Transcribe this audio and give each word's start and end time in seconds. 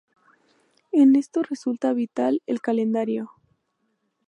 En 0.91 1.15
esto 1.15 1.43
resulta 1.43 1.93
vital 1.93 2.41
el 2.47 2.59
calendario. 2.59 3.29